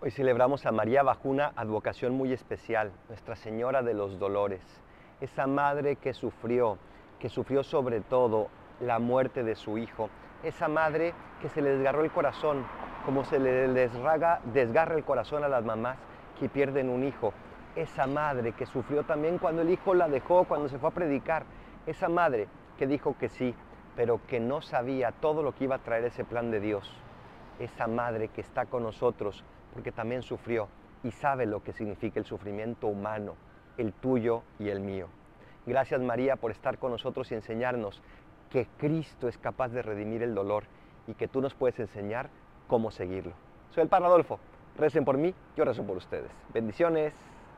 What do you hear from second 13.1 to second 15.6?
se le desraga, desgarra el corazón a